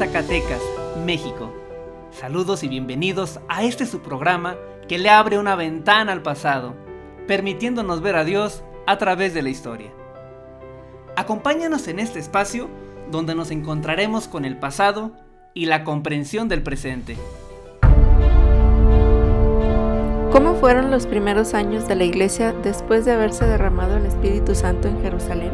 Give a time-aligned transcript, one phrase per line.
[0.00, 0.62] Zacatecas,
[1.04, 1.52] México.
[2.10, 4.56] Saludos y bienvenidos a este su programa
[4.88, 6.74] que le abre una ventana al pasado,
[7.26, 9.90] permitiéndonos ver a Dios a través de la historia.
[11.16, 12.70] Acompáñanos en este espacio
[13.10, 15.12] donde nos encontraremos con el pasado
[15.52, 17.18] y la comprensión del presente.
[20.32, 24.88] ¿Cómo fueron los primeros años de la iglesia después de haberse derramado el Espíritu Santo
[24.88, 25.50] en Jerusalén?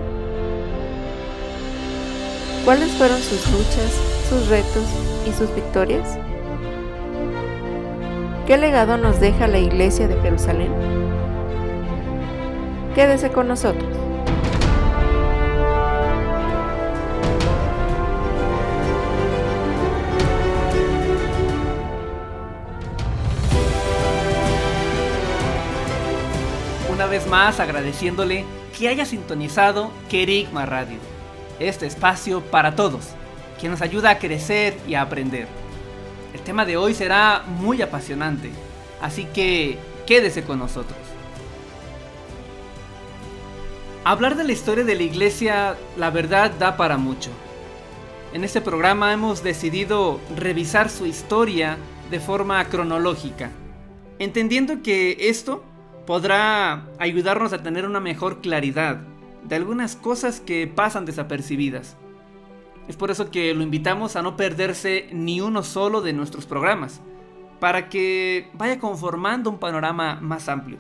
[2.65, 4.85] ¿Cuáles fueron sus luchas, sus retos
[5.29, 6.19] y sus victorias?
[8.47, 10.73] ¿Qué legado nos deja la iglesia de Jerusalén?
[12.95, 13.85] Quédese con nosotros.
[26.93, 28.45] Una vez más agradeciéndole
[28.77, 30.99] que haya sintonizado Kerigma Radio,
[31.59, 33.15] este espacio para todos,
[33.61, 35.47] que nos ayuda a crecer y a aprender.
[36.35, 38.51] El tema de hoy será muy apasionante,
[39.01, 40.99] así que quédese con nosotros.
[44.05, 47.31] Hablar de la historia de la iglesia, la verdad, da para mucho.
[48.33, 51.79] En este programa hemos decidido revisar su historia
[52.11, 53.51] de forma cronológica,
[54.19, 55.65] entendiendo que esto
[56.07, 58.99] podrá ayudarnos a tener una mejor claridad
[59.43, 61.97] de algunas cosas que pasan desapercibidas.
[62.89, 67.01] Es por eso que lo invitamos a no perderse ni uno solo de nuestros programas,
[67.59, 70.79] para que vaya conformando un panorama más amplio.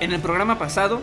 [0.00, 1.00] En el programa pasado,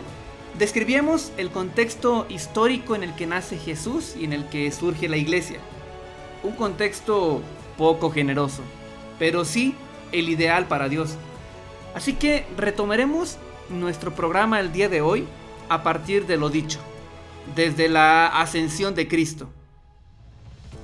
[0.58, 5.18] describíamos el contexto histórico en el que nace Jesús y en el que surge la
[5.18, 5.58] iglesia.
[6.42, 7.42] Un contexto
[7.76, 8.62] poco generoso,
[9.18, 9.74] pero sí
[10.12, 11.16] el ideal para Dios.
[11.94, 13.38] Así que retomaremos
[13.68, 15.26] nuestro programa el día de hoy
[15.68, 16.78] a partir de lo dicho,
[17.54, 19.48] desde la ascensión de Cristo.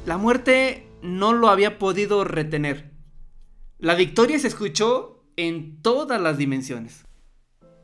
[0.07, 2.91] La muerte no lo había podido retener.
[3.79, 7.05] La victoria se escuchó en todas las dimensiones.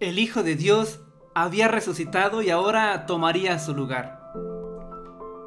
[0.01, 1.01] El Hijo de Dios
[1.35, 4.19] había resucitado y ahora tomaría su lugar.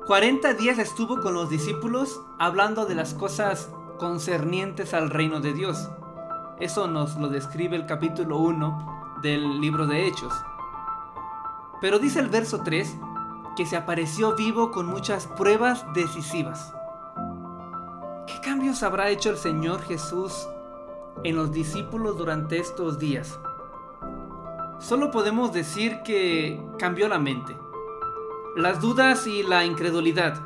[0.07, 3.69] 40 días estuvo con los discípulos hablando de las cosas
[4.01, 5.91] concernientes al reino de Dios.
[6.59, 10.34] Eso nos lo describe el capítulo 1 del libro de Hechos.
[11.81, 12.97] Pero dice el verso 3
[13.56, 16.73] que se apareció vivo con muchas pruebas decisivas.
[18.25, 20.47] ¿Qué cambios habrá hecho el Señor Jesús
[21.23, 23.39] en los discípulos durante estos días?
[24.79, 27.56] Solo podemos decir que cambió la mente.
[28.56, 30.41] Las dudas y la incredulidad.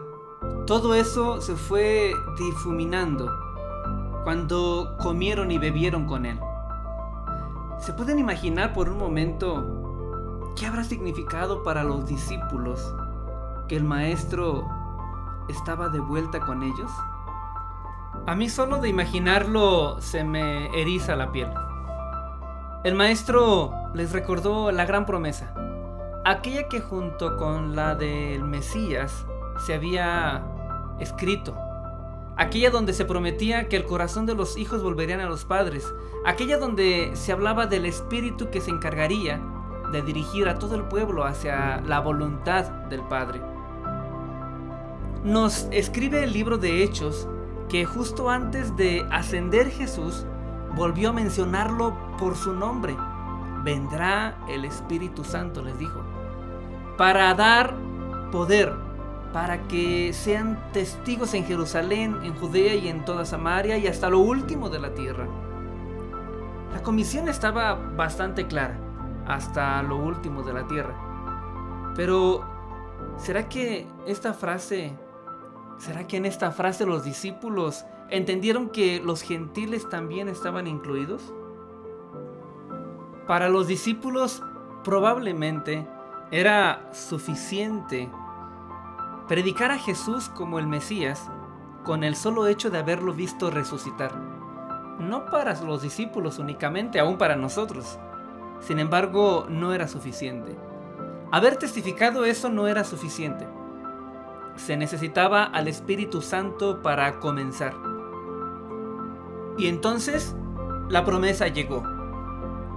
[0.67, 3.44] Todo eso se fue difuminando
[4.25, 6.39] cuando comieron y bebieron con él.
[7.77, 12.93] ¿Se pueden imaginar por un momento qué habrá significado para los discípulos
[13.67, 14.67] que el maestro
[15.47, 16.91] estaba de vuelta con ellos?
[18.25, 21.51] A mí solo de imaginarlo se me eriza la piel.
[22.83, 25.53] El maestro les recordó la gran promesa,
[26.25, 29.27] aquella que junto con la del Mesías
[29.67, 30.43] se había
[30.99, 31.55] escrito,
[32.37, 35.93] aquella donde se prometía que el corazón de los hijos volverían a los padres,
[36.25, 39.41] aquella donde se hablaba del espíritu que se encargaría
[39.91, 43.41] de dirigir a todo el pueblo hacia la voluntad del Padre.
[45.23, 47.27] Nos escribe el libro de Hechos
[47.69, 50.25] que justo antes de ascender Jesús,
[50.75, 52.95] volvió a mencionarlo por su nombre.
[53.63, 56.01] Vendrá el Espíritu Santo, les dijo,
[56.97, 57.75] para dar
[58.31, 58.73] poder,
[59.33, 64.19] para que sean testigos en Jerusalén, en Judea y en toda Samaria y hasta lo
[64.19, 65.27] último de la tierra.
[66.73, 68.77] La comisión estaba bastante clara,
[69.27, 71.93] hasta lo último de la tierra.
[71.95, 72.43] Pero,
[73.17, 74.93] ¿será que esta frase,
[75.77, 81.33] será que en esta frase los discípulos entendieron que los gentiles también estaban incluidos?
[83.27, 84.43] Para los discípulos
[84.83, 85.87] probablemente
[86.31, 88.09] era suficiente
[89.27, 91.29] predicar a Jesús como el Mesías
[91.83, 94.15] con el solo hecho de haberlo visto resucitar.
[94.99, 97.99] No para los discípulos únicamente, aún para nosotros.
[98.59, 100.55] Sin embargo, no era suficiente.
[101.31, 103.47] Haber testificado eso no era suficiente.
[104.55, 107.73] Se necesitaba al Espíritu Santo para comenzar.
[109.57, 110.35] Y entonces
[110.89, 111.83] la promesa llegó.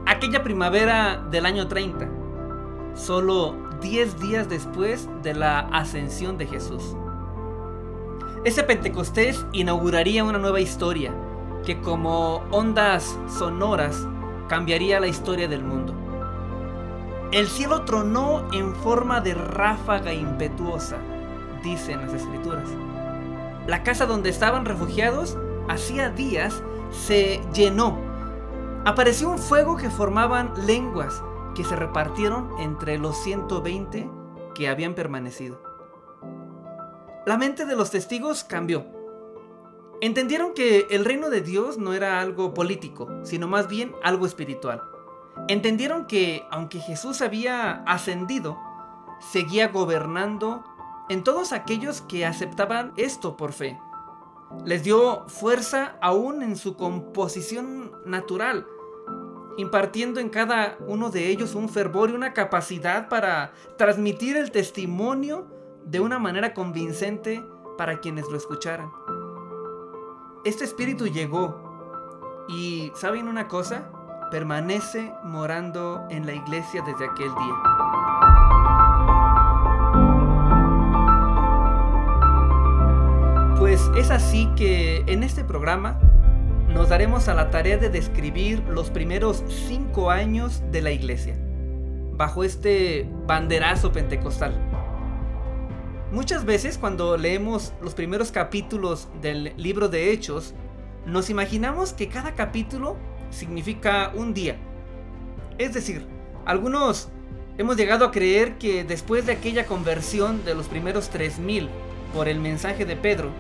[0.07, 2.09] Aquella primavera del año 30,
[2.95, 6.97] solo 10 días después de la ascensión de Jesús.
[8.45, 11.13] Ese Pentecostés inauguraría una nueva historia
[11.65, 14.07] que como ondas sonoras
[14.49, 15.95] cambiaría la historia del mundo.
[17.31, 20.97] El cielo tronó en forma de ráfaga impetuosa,
[21.63, 22.69] dicen las escrituras.
[23.67, 25.37] La casa donde estaban refugiados
[25.69, 27.99] hacía días se llenó.
[28.87, 31.23] Apareció un fuego que formaban lenguas
[31.59, 34.09] que se repartieron entre los 120
[34.55, 35.61] que habían permanecido.
[37.27, 38.87] La mente de los testigos cambió.
[40.01, 44.85] Entendieron que el reino de Dios no era algo político, sino más bien algo espiritual.
[45.49, 48.57] Entendieron que, aunque Jesús había ascendido,
[49.19, 50.63] seguía gobernando
[51.09, 53.81] en todos aquellos que aceptaban esto por fe.
[54.65, 58.65] Les dio fuerza aún en su composición natural,
[59.59, 65.49] impartiendo en cada uno de ellos un fervor y una capacidad para transmitir el testimonio
[65.85, 67.45] de una manera convincente
[67.77, 68.91] para quienes lo escucharan.
[70.45, 73.91] Este espíritu llegó y, ¿saben una cosa?
[74.31, 77.55] Permanece morando en la iglesia desde aquel día.
[83.59, 85.99] Pues es así que en este programa
[86.69, 91.37] nos daremos a la tarea de describir los primeros cinco años de la iglesia,
[92.13, 94.55] bajo este banderazo pentecostal.
[96.13, 100.55] Muchas veces cuando leemos los primeros capítulos del libro de Hechos,
[101.07, 102.97] nos imaginamos que cada capítulo
[103.31, 104.57] significa un día.
[105.59, 106.07] Es decir,
[106.45, 107.09] algunos
[107.59, 111.69] hemos llegado a creer que después de aquella conversión de los primeros 3000
[112.15, 113.31] por el mensaje de Pedro,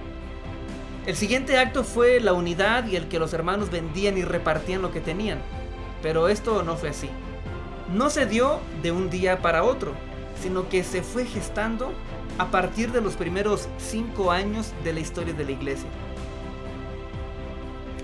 [1.08, 4.92] el siguiente acto fue la unidad y el que los hermanos vendían y repartían lo
[4.92, 5.38] que tenían.
[6.02, 7.08] Pero esto no fue así.
[7.90, 9.94] No se dio de un día para otro,
[10.42, 11.94] sino que se fue gestando
[12.36, 15.88] a partir de los primeros cinco años de la historia de la iglesia.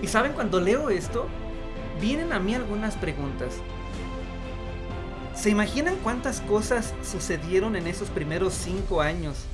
[0.00, 1.26] Y saben, cuando leo esto,
[2.00, 3.52] vienen a mí algunas preguntas.
[5.34, 9.44] ¿Se imaginan cuántas cosas sucedieron en esos primeros cinco años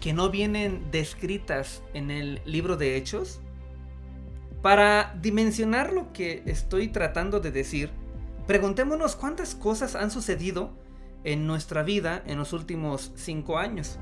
[0.00, 3.40] que no vienen descritas en el libro de Hechos?
[4.62, 7.90] Para dimensionar lo que estoy tratando de decir,
[8.46, 10.72] preguntémonos cuántas cosas han sucedido
[11.24, 13.98] en nuestra vida en los últimos cinco años.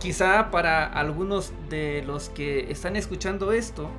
[0.00, 3.90] Quizá para algunos de los que están escuchando esto,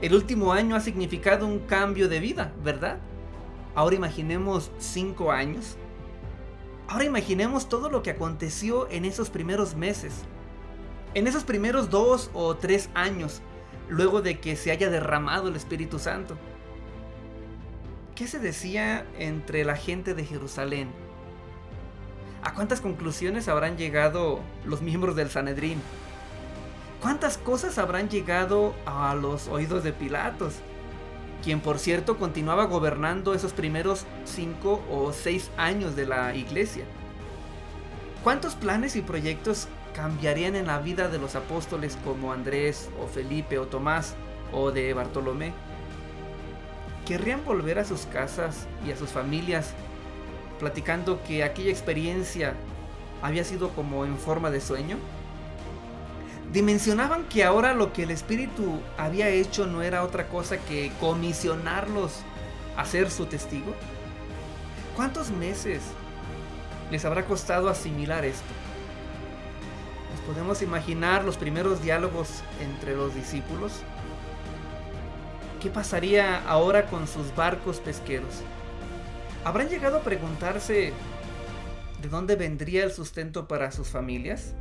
[0.00, 2.98] el último año ha significado un cambio de vida, ¿verdad?
[3.74, 5.76] Ahora imaginemos cinco años.
[6.90, 10.12] Ahora imaginemos todo lo que aconteció en esos primeros meses.
[11.14, 13.42] En esos primeros dos o tres años,
[13.88, 16.36] luego de que se haya derramado el Espíritu Santo.
[18.16, 20.90] ¿Qué se decía entre la gente de Jerusalén?
[22.42, 25.80] ¿A cuántas conclusiones habrán llegado los miembros del Sanedrín?
[27.00, 30.54] ¿Cuántas cosas habrán llegado a los oídos de Pilatos?
[31.42, 36.84] Quien por cierto continuaba gobernando esos primeros cinco o seis años de la iglesia.
[38.22, 43.58] ¿Cuántos planes y proyectos cambiarían en la vida de los apóstoles como Andrés o Felipe
[43.58, 44.14] o Tomás
[44.52, 45.54] o de Bartolomé?
[47.06, 49.72] ¿Querrían volver a sus casas y a sus familias
[50.58, 52.54] platicando que aquella experiencia
[53.22, 54.98] había sido como en forma de sueño?
[56.52, 62.22] ¿Dimensionaban que ahora lo que el Espíritu había hecho no era otra cosa que comisionarlos
[62.76, 63.72] a ser su testigo?
[64.96, 65.80] ¿Cuántos meses
[66.90, 68.52] les habrá costado asimilar esto?
[70.10, 73.82] ¿Nos podemos imaginar los primeros diálogos entre los discípulos?
[75.62, 78.42] ¿Qué pasaría ahora con sus barcos pesqueros?
[79.44, 80.92] ¿Habrán llegado a preguntarse
[82.02, 84.54] de dónde vendría el sustento para sus familias?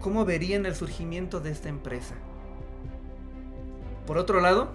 [0.00, 2.14] ¿Cómo verían el surgimiento de esta empresa?
[4.06, 4.70] Por otro lado,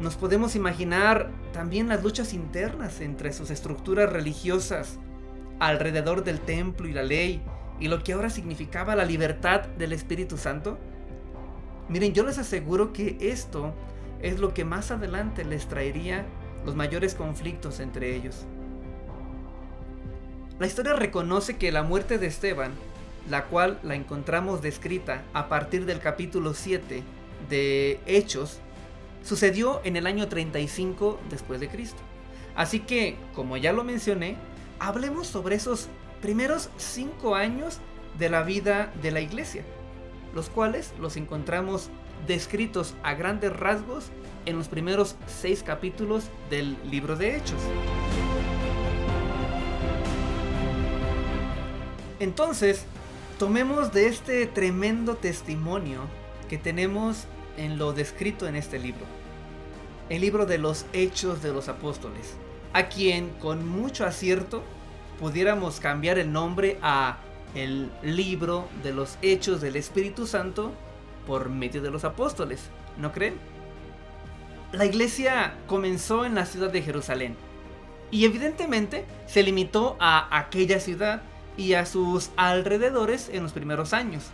[0.00, 4.98] nos podemos imaginar también las luchas internas entre sus estructuras religiosas
[5.60, 7.42] alrededor del templo y la ley
[7.78, 10.78] y lo que ahora significaba la libertad del Espíritu Santo.
[11.88, 13.72] Miren, yo les aseguro que esto
[14.20, 16.26] es lo que más adelante les traería
[16.64, 18.46] los mayores conflictos entre ellos.
[20.58, 22.72] La historia reconoce que la muerte de Esteban,
[23.28, 27.02] la cual la encontramos descrita a partir del capítulo 7
[27.48, 28.60] de Hechos,
[29.22, 32.00] sucedió en el año 35 después de Cristo.
[32.54, 34.36] Así que, como ya lo mencioné,
[34.78, 35.88] hablemos sobre esos
[36.20, 37.78] primeros cinco años
[38.18, 39.64] de la vida de la iglesia,
[40.34, 41.90] los cuales los encontramos
[42.26, 44.10] descritos a grandes rasgos
[44.44, 47.60] en los primeros seis capítulos del libro de Hechos.
[52.20, 52.86] Entonces,
[53.42, 56.02] tomemos de este tremendo testimonio
[56.48, 57.24] que tenemos
[57.56, 59.04] en lo descrito en este libro,
[60.08, 62.36] el libro de los Hechos de los Apóstoles,
[62.72, 64.62] a quien con mucho acierto
[65.18, 67.18] pudiéramos cambiar el nombre a
[67.56, 70.72] el libro de los Hechos del Espíritu Santo
[71.26, 72.60] por medio de los apóstoles,
[72.96, 73.34] ¿no creen?
[74.70, 77.34] La iglesia comenzó en la ciudad de Jerusalén
[78.12, 81.22] y evidentemente se limitó a aquella ciudad
[81.56, 84.24] y a sus alrededores en los primeros años.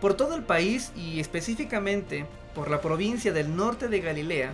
[0.00, 4.52] Por todo el país y específicamente por la provincia del norte de Galilea,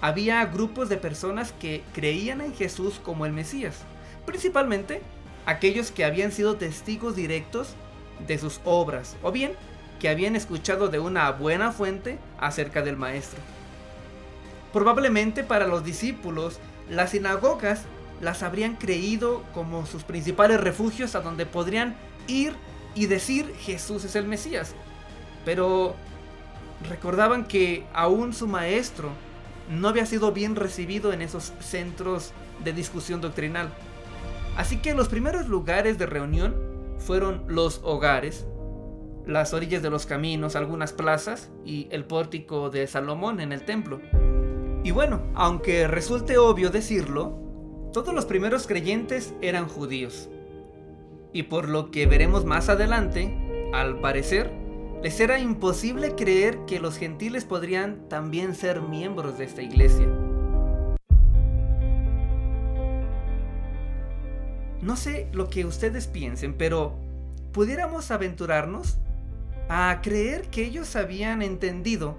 [0.00, 3.76] había grupos de personas que creían en Jesús como el Mesías,
[4.26, 5.00] principalmente
[5.46, 7.74] aquellos que habían sido testigos directos
[8.26, 9.52] de sus obras, o bien
[10.00, 13.40] que habían escuchado de una buena fuente acerca del Maestro.
[14.72, 16.58] Probablemente para los discípulos,
[16.90, 17.82] las sinagogas
[18.24, 21.94] las habrían creído como sus principales refugios a donde podrían
[22.26, 22.54] ir
[22.94, 24.74] y decir Jesús es el Mesías.
[25.44, 25.94] Pero
[26.88, 29.10] recordaban que aún su maestro
[29.70, 32.32] no había sido bien recibido en esos centros
[32.64, 33.68] de discusión doctrinal.
[34.56, 36.56] Así que los primeros lugares de reunión
[36.98, 38.46] fueron los hogares,
[39.26, 44.00] las orillas de los caminos, algunas plazas y el pórtico de Salomón en el templo.
[44.82, 47.43] Y bueno, aunque resulte obvio decirlo,
[47.94, 50.28] todos los primeros creyentes eran judíos.
[51.32, 54.50] Y por lo que veremos más adelante, al parecer,
[55.00, 60.08] les era imposible creer que los gentiles podrían también ser miembros de esta iglesia.
[64.82, 66.98] No sé lo que ustedes piensen, pero
[67.52, 68.98] ¿pudiéramos aventurarnos
[69.68, 72.16] a creer que ellos habían entendido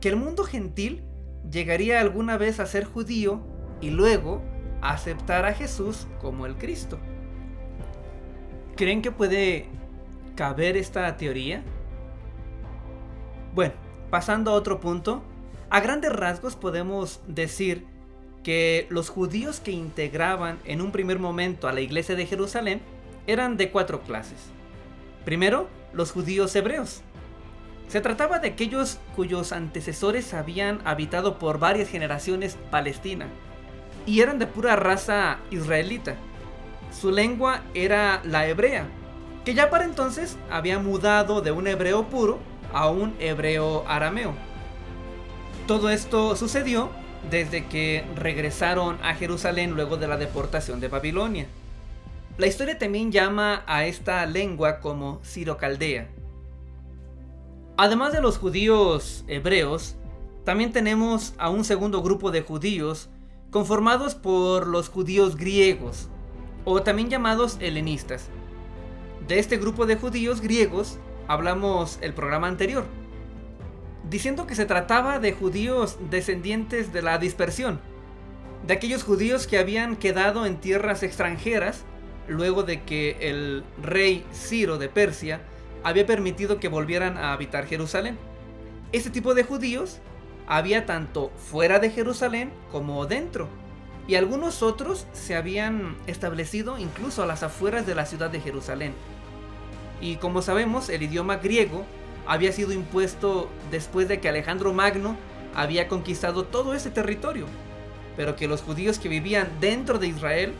[0.00, 1.02] que el mundo gentil
[1.50, 3.42] llegaría alguna vez a ser judío
[3.82, 4.42] y luego
[4.82, 6.98] aceptar a Jesús como el Cristo?
[8.76, 9.66] ¿Creen que puede
[10.36, 11.62] caber esta teoría?
[13.54, 13.74] Bueno,
[14.10, 15.22] pasando a otro punto,
[15.70, 17.84] a grandes rasgos podemos decir
[18.42, 22.80] que los judíos que integraban en un primer momento a la iglesia de Jerusalén
[23.26, 24.38] eran de cuatro clases.
[25.24, 27.02] Primero, los judíos hebreos.
[27.88, 33.28] Se trataba de aquellos cuyos antecesores habían habitado por varias generaciones Palestina
[34.08, 36.16] y eran de pura raza israelita.
[36.98, 38.86] Su lengua era la hebrea,
[39.44, 42.38] que ya para entonces había mudado de un hebreo puro
[42.72, 44.32] a un hebreo arameo.
[45.66, 46.88] Todo esto sucedió
[47.30, 51.46] desde que regresaron a Jerusalén luego de la deportación de Babilonia.
[52.38, 56.08] La historia también llama a esta lengua como Ciro-Caldea.
[57.76, 59.96] Además de los judíos hebreos,
[60.46, 63.10] también tenemos a un segundo grupo de judíos
[63.50, 66.08] conformados por los judíos griegos,
[66.64, 68.28] o también llamados helenistas.
[69.26, 72.84] De este grupo de judíos griegos hablamos el programa anterior,
[74.08, 77.80] diciendo que se trataba de judíos descendientes de la dispersión,
[78.66, 81.84] de aquellos judíos que habían quedado en tierras extranjeras
[82.28, 85.40] luego de que el rey Ciro de Persia
[85.82, 88.18] había permitido que volvieran a habitar Jerusalén.
[88.92, 90.00] Este tipo de judíos
[90.48, 93.48] había tanto fuera de Jerusalén como dentro,
[94.08, 98.94] y algunos otros se habían establecido incluso a las afueras de la ciudad de Jerusalén.
[100.00, 101.84] Y como sabemos, el idioma griego
[102.26, 105.16] había sido impuesto después de que Alejandro Magno
[105.54, 107.44] había conquistado todo ese territorio,
[108.16, 110.54] pero que los judíos que vivían dentro de Israel,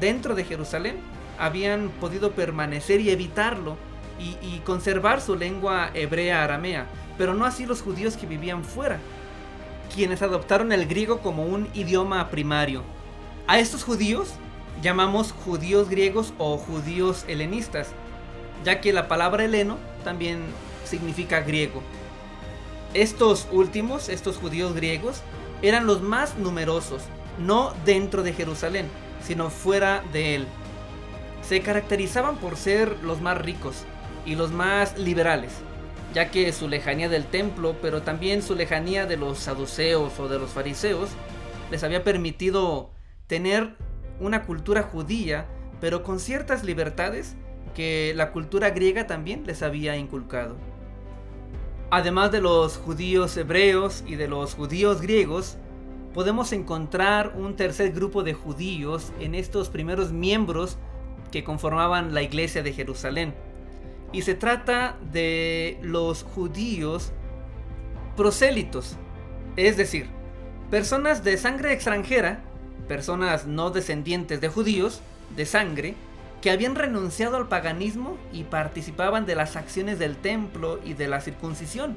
[0.00, 0.96] dentro de Jerusalén,
[1.38, 3.76] habían podido permanecer y evitarlo
[4.18, 8.98] y, conservar su lengua hebrea aramea, pero no así los judíos que vivían fuera,
[9.94, 12.82] quienes adoptaron el griego como un idioma primario.
[13.46, 14.30] A estos judíos
[14.80, 17.88] llamamos judíos griegos o judíos helenistas,
[18.64, 20.40] ya que la palabra heleno también
[20.84, 21.82] significa griego.
[22.94, 25.22] Estos últimos, estos judíos griegos,
[25.62, 27.02] eran los más numerosos,
[27.38, 28.86] no dentro de Jerusalén,
[29.22, 30.46] sino fuera de él.
[31.42, 33.84] Se caracterizaban por ser los más ricos
[34.24, 35.52] y los más liberales,
[36.14, 40.38] ya que su lejanía del templo, pero también su lejanía de los saduceos o de
[40.38, 41.10] los fariseos,
[41.70, 42.90] les había permitido
[43.26, 43.76] tener
[44.18, 45.46] una cultura judía
[45.80, 47.36] pero con ciertas libertades
[47.74, 50.56] que la cultura griega también les había inculcado.
[51.90, 55.56] Además de los judíos hebreos y de los judíos griegos,
[56.14, 60.76] podemos encontrar un tercer grupo de judíos en estos primeros miembros
[61.32, 63.34] que conformaban la iglesia de Jerusalén.
[64.12, 67.12] Y se trata de los judíos
[68.16, 68.96] prosélitos,
[69.56, 70.08] es decir,
[70.70, 72.42] personas de sangre extranjera,
[72.88, 75.00] personas no descendientes de judíos,
[75.36, 75.94] de sangre,
[76.40, 81.20] que habían renunciado al paganismo y participaban de las acciones del templo y de la
[81.20, 81.96] circuncisión.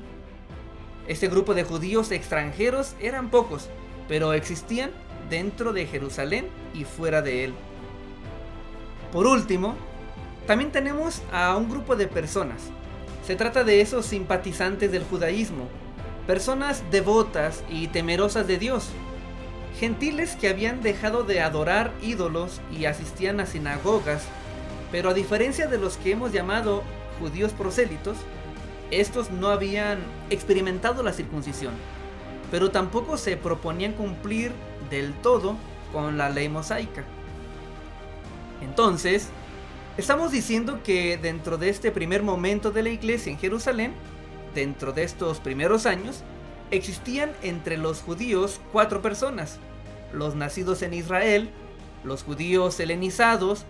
[1.07, 3.69] Este grupo de judíos extranjeros eran pocos,
[4.07, 4.91] pero existían
[5.29, 7.53] dentro de Jerusalén y fuera de él.
[9.11, 9.75] Por último,
[10.47, 12.61] también tenemos a un grupo de personas.
[13.25, 15.67] Se trata de esos simpatizantes del judaísmo,
[16.27, 18.89] personas devotas y temerosas de Dios,
[19.79, 24.23] gentiles que habían dejado de adorar ídolos y asistían a sinagogas,
[24.91, 26.83] pero a diferencia de los que hemos llamado
[27.19, 28.17] judíos prosélitos,
[28.91, 31.73] estos no habían experimentado la circuncisión,
[32.51, 34.51] pero tampoco se proponían cumplir
[34.89, 35.55] del todo
[35.91, 37.03] con la ley mosaica.
[38.61, 39.29] Entonces,
[39.97, 43.93] estamos diciendo que dentro de este primer momento de la iglesia en Jerusalén,
[44.55, 46.23] dentro de estos primeros años,
[46.71, 49.59] existían entre los judíos cuatro personas,
[50.11, 51.49] los nacidos en Israel,
[52.03, 53.65] los judíos helenizados,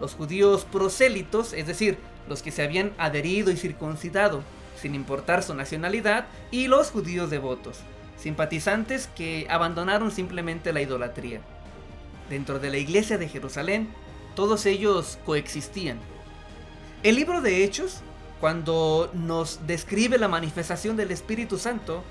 [0.00, 4.42] los judíos prosélitos, es decir, los que se habían adherido y circuncidado
[4.76, 7.80] sin importar su nacionalidad, y los judíos devotos,
[8.16, 11.40] simpatizantes que abandonaron simplemente la idolatría.
[12.30, 13.88] Dentro de la iglesia de Jerusalén,
[14.36, 15.98] todos ellos coexistían.
[17.02, 18.02] El libro de Hechos,
[18.38, 22.04] cuando nos describe la manifestación del Espíritu Santo,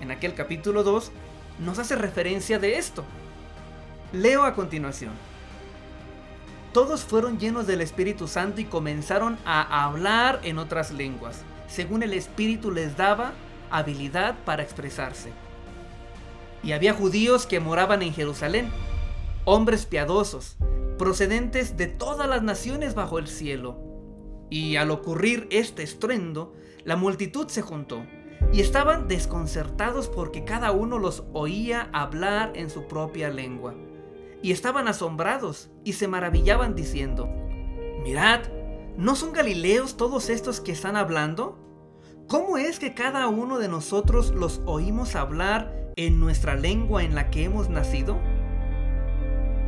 [0.00, 1.12] en aquel capítulo 2,
[1.60, 3.04] nos hace referencia de esto.
[4.12, 5.12] Leo a continuación.
[6.72, 12.14] Todos fueron llenos del Espíritu Santo y comenzaron a hablar en otras lenguas, según el
[12.14, 13.32] Espíritu les daba
[13.70, 15.30] habilidad para expresarse.
[16.62, 18.70] Y había judíos que moraban en Jerusalén,
[19.44, 20.56] hombres piadosos,
[20.98, 23.78] procedentes de todas las naciones bajo el cielo.
[24.50, 26.54] Y al ocurrir este estruendo,
[26.84, 28.04] la multitud se juntó
[28.52, 33.74] y estaban desconcertados porque cada uno los oía hablar en su propia lengua.
[34.42, 37.28] Y estaban asombrados y se maravillaban diciendo,
[38.02, 38.42] Mirad,
[38.96, 41.58] ¿no son galileos todos estos que están hablando?
[42.28, 47.30] ¿Cómo es que cada uno de nosotros los oímos hablar en nuestra lengua en la
[47.30, 48.18] que hemos nacido?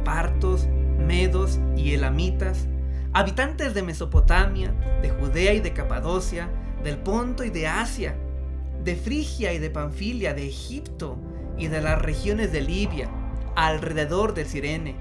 [0.05, 2.67] Partos, medos y elamitas,
[3.13, 6.51] habitantes de Mesopotamia, de Judea y de Capadocia,
[6.83, 8.17] del Ponto y de Asia,
[8.85, 11.19] de Frigia y de Panfilia, de Egipto
[11.57, 13.09] y de las regiones de Libia,
[13.57, 14.97] alrededor del Sirene,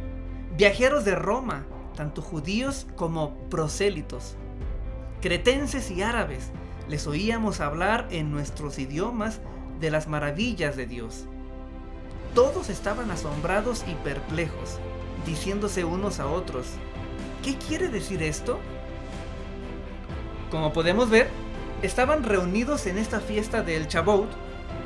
[0.57, 4.35] viajeros de Roma, tanto judíos como prosélitos,
[5.21, 6.51] cretenses y árabes,
[6.87, 9.41] les oíamos hablar en nuestros idiomas
[9.79, 11.25] de las maravillas de Dios.
[12.33, 14.79] Todos estaban asombrados y perplejos,
[15.27, 16.65] diciéndose unos a otros,
[17.43, 18.59] ¿qué quiere decir esto?
[20.49, 21.29] Como podemos ver,
[21.83, 24.27] estaban reunidos en esta fiesta del Chabot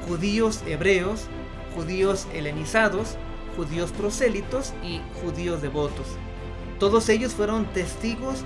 [0.07, 1.27] judíos hebreos,
[1.75, 3.15] judíos helenizados,
[3.55, 6.07] judíos prosélitos y judíos devotos.
[6.79, 8.43] Todos ellos fueron testigos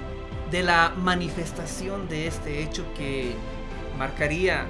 [0.52, 3.34] de la manifestación de este hecho que
[3.98, 4.66] marcaría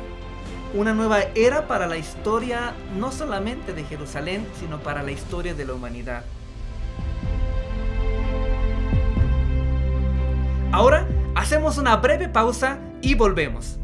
[0.73, 5.65] una nueva era para la historia no solamente de Jerusalén, sino para la historia de
[5.65, 6.23] la humanidad.
[10.75, 13.79] Ahora hacemos una breve pausa y volvemos.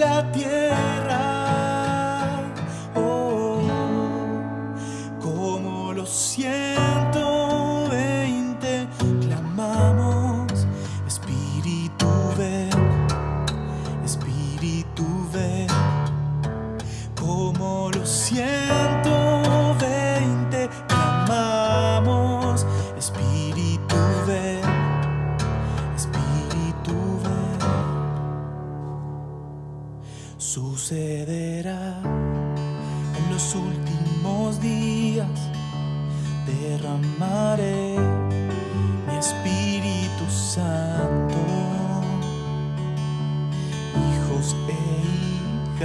[0.00, 1.39] La tierra.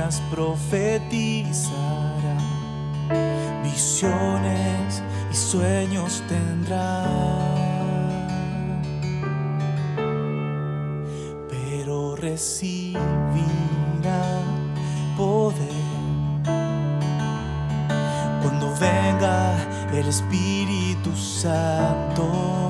[0.05, 1.73] Hijas profetizarán,
[3.63, 7.45] visiones y sueños tendrán
[11.49, 13.01] pero recibirá
[15.17, 15.55] poder
[18.41, 19.55] cuando venga
[19.91, 22.64] el Espíritu Santo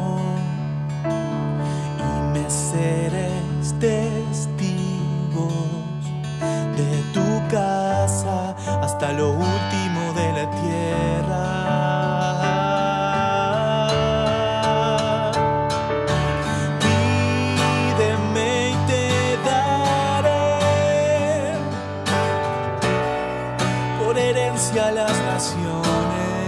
[25.26, 26.45] naciones.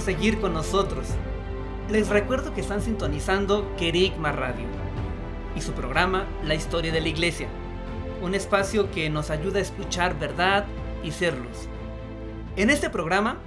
[0.00, 1.06] Seguir con nosotros.
[1.90, 4.66] Les recuerdo que están sintonizando Kerigma Radio
[5.56, 7.48] y su programa La Historia de la Iglesia,
[8.22, 10.64] un espacio que nos ayuda a escuchar verdad
[11.02, 11.68] y ser luz.
[12.56, 13.38] En este programa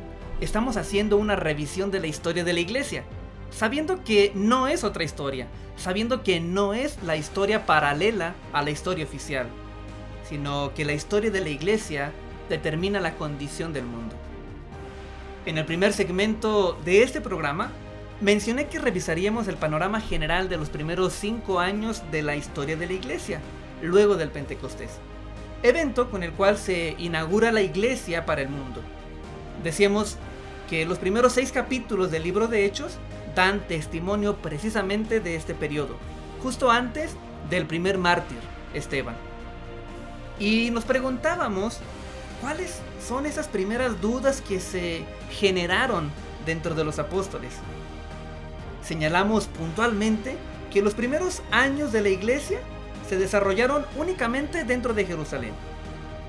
[0.41, 3.03] estamos haciendo una revisión de la historia de la Iglesia,
[3.49, 8.71] sabiendo que no es otra historia, sabiendo que no es la historia paralela a la
[8.71, 9.47] historia oficial,
[10.27, 12.11] sino que la historia de la Iglesia
[12.49, 14.15] determina la condición del mundo.
[15.45, 17.69] En el primer segmento de este programa,
[18.21, 22.87] mencioné que revisaríamos el panorama general de los primeros cinco años de la historia de
[22.87, 23.41] la iglesia,
[23.81, 24.91] luego del Pentecostés,
[25.61, 28.79] evento con el cual se inaugura la iglesia para el mundo.
[29.65, 30.17] Decíamos
[30.69, 32.97] que los primeros seis capítulos del libro de Hechos
[33.35, 35.97] dan testimonio precisamente de este periodo,
[36.41, 37.17] justo antes
[37.49, 38.39] del primer mártir,
[38.73, 39.15] Esteban.
[40.39, 41.79] Y nos preguntábamos
[42.43, 46.11] cuáles son esas primeras dudas que se generaron
[46.45, 47.53] dentro de los apóstoles.
[48.83, 50.35] Señalamos puntualmente
[50.69, 52.59] que los primeros años de la iglesia
[53.07, 55.53] se desarrollaron únicamente dentro de Jerusalén,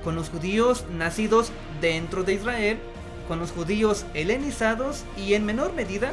[0.05, 1.51] con los judíos nacidos
[1.81, 2.79] dentro de Israel,
[3.27, 6.13] con los judíos helenizados y en menor medida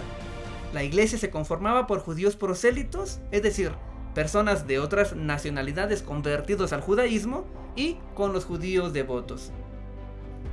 [0.73, 3.71] la iglesia se conformaba por judíos prosélitos, es decir,
[4.15, 9.51] personas de otras nacionalidades convertidos al judaísmo y con los judíos devotos.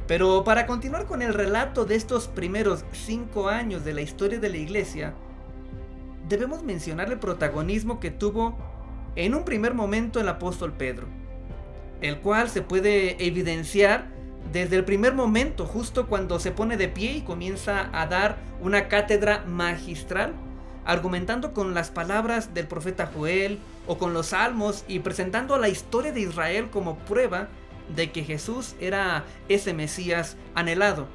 [0.09, 4.49] Pero para continuar con el relato de estos primeros cinco años de la historia de
[4.49, 5.13] la iglesia,
[6.31, 8.57] debemos mencionar el protagonismo que tuvo
[9.17, 11.07] en un primer momento el apóstol Pedro,
[12.01, 14.07] el cual se puede evidenciar
[14.51, 18.89] desde el primer momento, justo cuando se pone de pie y comienza a dar una
[18.89, 20.33] cátedra magistral,
[20.87, 25.69] argumentando con las palabras del profeta Joel o con los salmos y presentando a la
[25.69, 27.49] historia de Israel como prueba
[27.95, 31.07] de que Jesús era ese Mesías anhelado.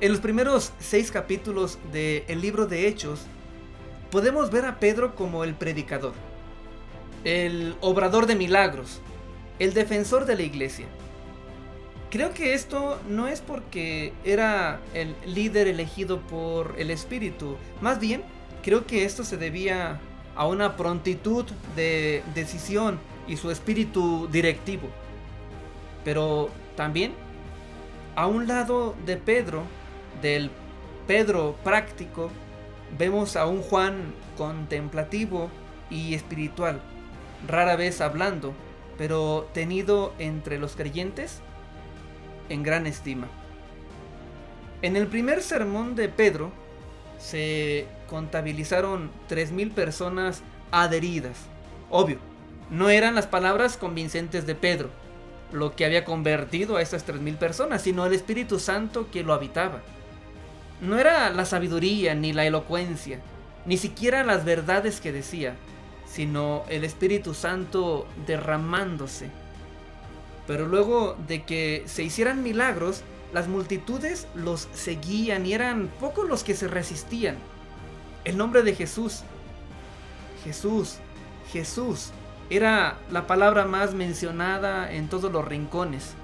[0.00, 3.22] En los primeros seis capítulos del libro de Hechos,
[4.10, 6.12] podemos ver a Pedro como el predicador,
[7.24, 9.00] el obrador de milagros,
[9.58, 10.86] el defensor de la iglesia.
[12.10, 18.22] Creo que esto no es porque era el líder elegido por el Espíritu, más bien
[18.62, 20.00] creo que esto se debía
[20.36, 21.44] a una prontitud
[21.76, 24.88] de decisión y su espíritu directivo.
[26.04, 27.12] Pero también,
[28.14, 29.64] a un lado de Pedro,
[30.20, 30.50] del
[31.06, 32.30] Pedro práctico,
[32.98, 35.50] vemos a un Juan contemplativo
[35.90, 36.80] y espiritual,
[37.48, 38.52] rara vez hablando,
[38.98, 41.40] pero tenido entre los creyentes
[42.48, 43.28] en gran estima.
[44.82, 46.52] En el primer sermón de Pedro
[47.18, 51.38] se contabilizaron 3.000 personas adheridas.
[51.90, 52.18] Obvio,
[52.70, 54.90] no eran las palabras convincentes de Pedro
[55.54, 59.80] lo que había convertido a esas 3.000 personas, sino el Espíritu Santo que lo habitaba.
[60.80, 63.20] No era la sabiduría ni la elocuencia,
[63.64, 65.56] ni siquiera las verdades que decía,
[66.06, 69.30] sino el Espíritu Santo derramándose.
[70.46, 76.44] Pero luego de que se hicieran milagros, las multitudes los seguían y eran pocos los
[76.44, 77.36] que se resistían.
[78.24, 79.22] El nombre de Jesús,
[80.44, 80.96] Jesús,
[81.52, 82.10] Jesús,
[82.50, 86.14] era la palabra más mencionada en todos los rincones,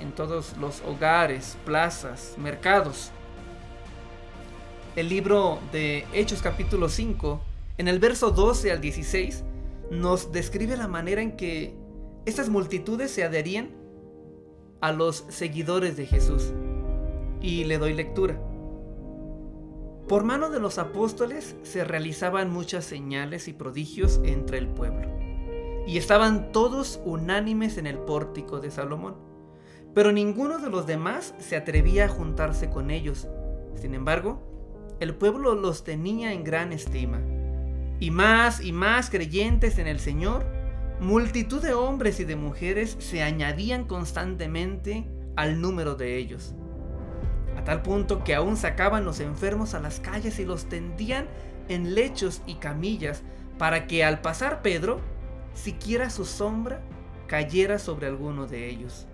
[0.00, 3.10] en todos los hogares, plazas, mercados.
[4.96, 7.40] El libro de Hechos capítulo 5,
[7.78, 9.44] en el verso 12 al 16,
[9.90, 11.74] nos describe la manera en que
[12.24, 13.70] estas multitudes se adherían
[14.80, 16.52] a los seguidores de Jesús.
[17.40, 18.40] Y le doy lectura.
[20.08, 25.25] Por mano de los apóstoles se realizaban muchas señales y prodigios entre el pueblo
[25.86, 29.16] y estaban todos unánimes en el pórtico de Salomón.
[29.94, 33.28] Pero ninguno de los demás se atrevía a juntarse con ellos.
[33.76, 34.42] Sin embargo,
[35.00, 37.20] el pueblo los tenía en gran estima.
[38.00, 40.44] Y más y más creyentes en el Señor,
[41.00, 46.54] multitud de hombres y de mujeres se añadían constantemente al número de ellos.
[47.56, 51.26] A tal punto que aún sacaban los enfermos a las calles y los tendían
[51.68, 53.22] en lechos y camillas
[53.58, 55.00] para que al pasar Pedro
[55.56, 56.80] siquiera su sombra
[57.26, 59.06] cayera sobre alguno de ellos.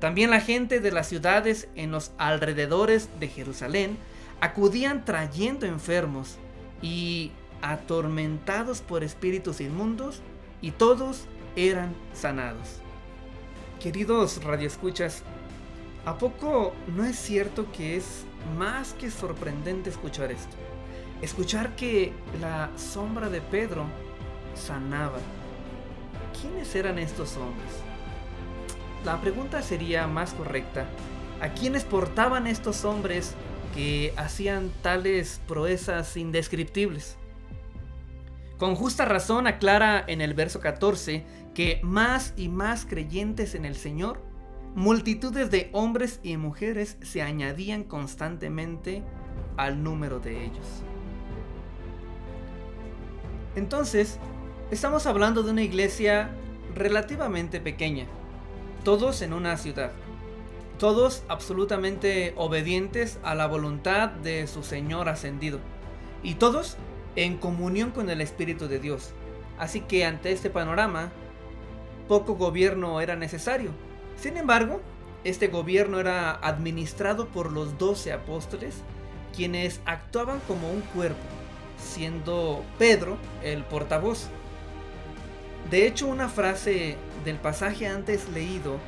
[0.00, 3.96] También la gente de las ciudades en los alrededores de Jerusalén
[4.40, 6.36] acudían trayendo enfermos
[6.82, 7.30] y
[7.62, 10.20] atormentados por espíritus inmundos
[10.60, 12.80] y todos eran sanados.
[13.80, 15.22] Queridos radioescuchas,
[16.04, 18.24] ¿a poco no es cierto que es
[18.58, 20.56] más que sorprendente escuchar esto?
[21.22, 23.86] Escuchar que la sombra de Pedro
[24.54, 25.18] sanaba
[26.40, 27.70] ¿quiénes eran estos hombres?
[29.04, 30.86] La pregunta sería más correcta.
[31.40, 33.34] ¿A quiénes portaban estos hombres
[33.74, 37.16] que hacían tales proezas indescriptibles?
[38.58, 43.76] Con justa razón aclara en el verso 14 que más y más creyentes en el
[43.76, 44.22] Señor,
[44.74, 49.02] multitudes de hombres y mujeres se añadían constantemente
[49.56, 50.82] al número de ellos.
[53.56, 54.18] Entonces,
[54.68, 56.28] Estamos hablando de una iglesia
[56.74, 58.06] relativamente pequeña,
[58.82, 59.92] todos en una ciudad,
[60.80, 65.60] todos absolutamente obedientes a la voluntad de su Señor ascendido,
[66.24, 66.78] y todos
[67.14, 69.12] en comunión con el Espíritu de Dios.
[69.56, 71.12] Así que ante este panorama,
[72.08, 73.70] poco gobierno era necesario.
[74.16, 74.80] Sin embargo,
[75.22, 78.82] este gobierno era administrado por los doce apóstoles,
[79.32, 81.22] quienes actuaban como un cuerpo,
[81.78, 84.28] siendo Pedro el portavoz.
[85.70, 88.78] De hecho, una frase del pasaje antes leído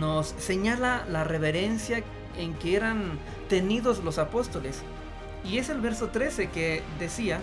[0.00, 2.02] nos señala la reverencia
[2.36, 4.82] en que eran tenidos los apóstoles.
[5.44, 7.40] Y es el verso 13 que decía,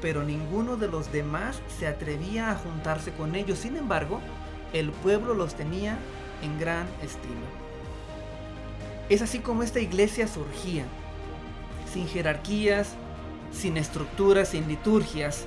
[0.00, 3.58] pero ninguno de los demás se atrevía a juntarse con ellos.
[3.58, 4.20] Sin embargo,
[4.72, 5.98] el pueblo los tenía
[6.42, 7.46] en gran estima.
[9.10, 10.84] Es así como esta iglesia surgía,
[11.92, 12.94] sin jerarquías,
[13.52, 15.44] sin estructuras, sin liturgias,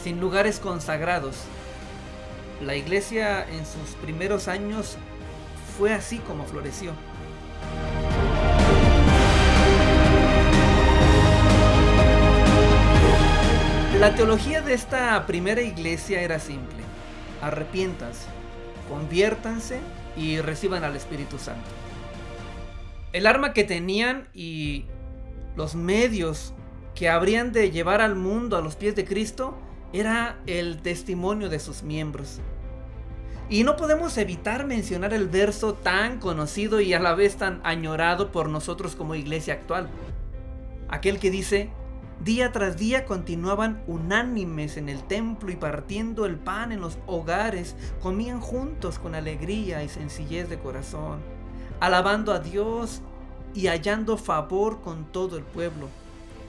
[0.00, 1.36] sin lugares consagrados,
[2.60, 4.96] la iglesia en sus primeros años
[5.78, 6.92] fue así como floreció.
[13.98, 16.78] La teología de esta primera iglesia era simple.
[17.40, 18.26] Arrepiéntanse,
[18.88, 19.78] conviértanse
[20.16, 21.68] y reciban al Espíritu Santo.
[23.12, 24.86] El arma que tenían y
[25.56, 26.52] los medios
[26.94, 29.56] que habrían de llevar al mundo a los pies de Cristo
[29.92, 32.40] era el testimonio de sus miembros.
[33.48, 38.32] Y no podemos evitar mencionar el verso tan conocido y a la vez tan añorado
[38.32, 39.90] por nosotros como iglesia actual.
[40.88, 41.68] Aquel que dice,
[42.24, 47.76] día tras día continuaban unánimes en el templo y partiendo el pan en los hogares,
[48.00, 51.18] comían juntos con alegría y sencillez de corazón,
[51.78, 53.02] alabando a Dios
[53.54, 55.88] y hallando favor con todo el pueblo.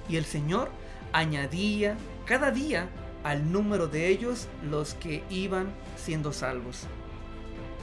[0.08, 0.70] Y el Señor
[1.12, 2.88] añadía cada día
[3.24, 6.88] al número de ellos los que iban siendo salvos.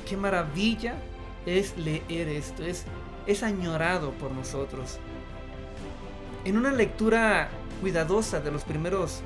[0.08, 0.96] Qué maravilla
[1.46, 2.84] es leer esto, es,
[3.26, 4.98] es añorado por nosotros.
[6.44, 7.48] En una lectura
[7.80, 9.20] cuidadosa de los primeros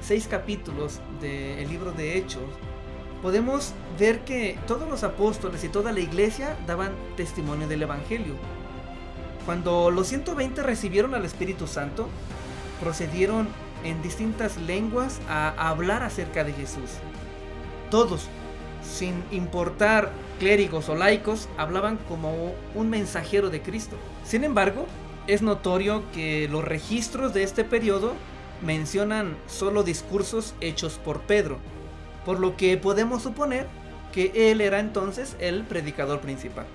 [0.00, 2.42] seis capítulos del libro de Hechos,
[3.22, 8.34] podemos ver que todos los apóstoles y toda la iglesia daban testimonio del Evangelio.
[9.44, 12.08] Cuando los 120 recibieron al Espíritu Santo,
[12.80, 13.48] procedieron
[13.84, 16.90] en distintas lenguas a hablar acerca de Jesús.
[17.90, 18.28] Todos,
[18.82, 23.96] sin importar clérigos o laicos, hablaban como un mensajero de Cristo.
[24.24, 24.86] Sin embargo,
[25.26, 28.14] es notorio que los registros de este periodo
[28.62, 31.58] mencionan solo discursos hechos por Pedro,
[32.24, 33.66] por lo que podemos suponer
[34.12, 36.66] que él era entonces el predicador principal.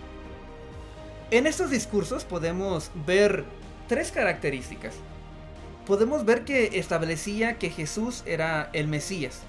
[1.31, 3.43] En estos discursos podemos ver
[3.87, 4.93] tres características
[5.85, 9.41] podemos ver que establecía que Jesús era el Mesías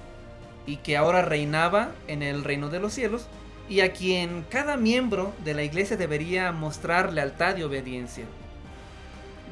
[0.66, 3.26] y que ahora reinaba en el reino de los cielos
[3.68, 8.24] y a quien cada miembro de la iglesia debería mostrar lealtad y obediencia.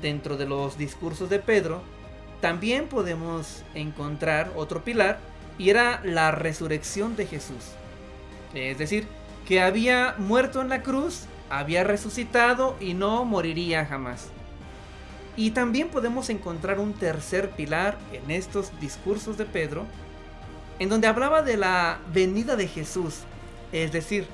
[0.00, 1.82] Dentro de los discursos de Pedro
[2.40, 5.18] también podemos encontrar otro pilar
[5.58, 7.72] y era la resurrección de Jesús.
[8.54, 9.06] Es decir,
[9.46, 14.30] que había muerto en la cruz, había resucitado y no moriría jamás.
[15.36, 19.86] Y también podemos encontrar un tercer pilar en estos discursos de Pedro,
[20.78, 23.20] en donde hablaba de la venida de Jesús,
[23.72, 24.26] es decir,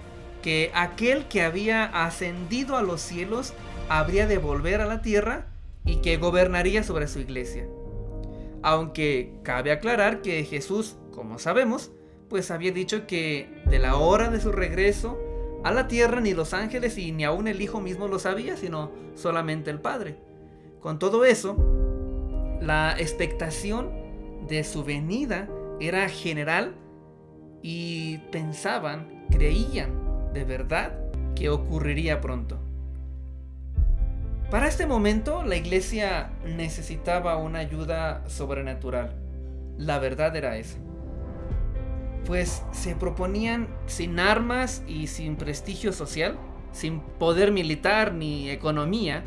[0.42, 3.54] que aquel que había ascendido a los cielos
[3.88, 5.46] habría de volver a la tierra
[5.84, 7.66] y que gobernaría sobre su iglesia.
[8.62, 11.92] Aunque cabe aclarar que Jesús, como sabemos,
[12.28, 15.18] pues había dicho que de la hora de su regreso
[15.64, 18.90] a la tierra ni los ángeles y ni aún el Hijo mismo lo sabía, sino
[19.14, 20.27] solamente el Padre.
[20.80, 21.56] Con todo eso,
[22.60, 23.90] la expectación
[24.48, 25.48] de su venida
[25.80, 26.74] era general
[27.62, 30.92] y pensaban, creían de verdad
[31.34, 32.58] que ocurriría pronto.
[34.50, 39.14] Para este momento la iglesia necesitaba una ayuda sobrenatural.
[39.76, 40.78] La verdad era esa.
[42.24, 46.38] Pues se proponían sin armas y sin prestigio social,
[46.72, 49.22] sin poder militar ni economía,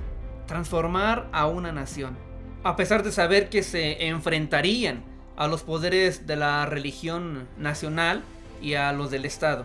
[0.52, 2.18] transformar a una nación.
[2.66, 5.02] A pesar de saber que se enfrentarían
[5.38, 8.22] a los poderes de la religión nacional
[8.62, 9.64] y a los del Estado.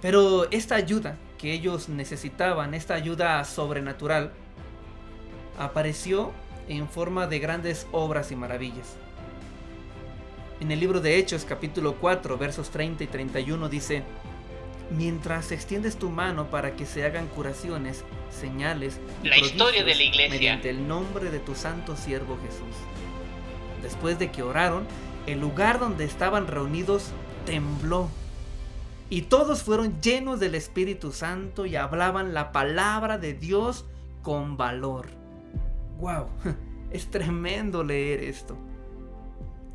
[0.00, 4.32] Pero esta ayuda que ellos necesitaban, esta ayuda sobrenatural,
[5.60, 6.32] apareció
[6.66, 8.96] en forma de grandes obras y maravillas.
[10.58, 14.02] En el libro de Hechos capítulo 4 versos 30 y 31 dice,
[14.96, 20.30] mientras extiendes tu mano para que se hagan curaciones, señales, la historia de la iglesia
[20.30, 22.76] mediante el nombre de tu santo siervo Jesús.
[23.82, 24.86] Después de que oraron,
[25.26, 27.10] el lugar donde estaban reunidos
[27.46, 28.08] tembló.
[29.10, 33.84] Y todos fueron llenos del Espíritu Santo y hablaban la palabra de Dios
[34.22, 35.08] con valor.
[35.98, 36.28] ¡Wow!
[36.90, 38.58] Es tremendo leer esto.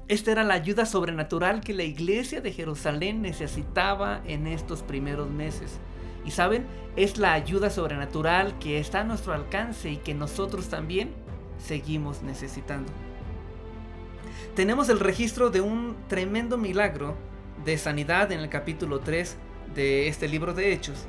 [0.08, 5.80] Esta era la ayuda sobrenatural que la iglesia de Jerusalén necesitaba en estos primeros meses.
[6.24, 6.66] Y saben,
[6.96, 11.12] es la ayuda sobrenatural que está a nuestro alcance y que nosotros también
[11.58, 12.90] seguimos necesitando.
[14.56, 17.16] Tenemos el registro de un tremendo milagro
[17.66, 19.36] de sanidad en el capítulo 3
[19.76, 21.06] de este libro de Hechos.